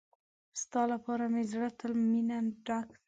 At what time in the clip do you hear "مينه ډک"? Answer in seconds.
2.11-2.87